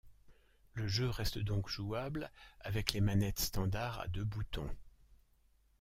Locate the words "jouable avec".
1.69-2.91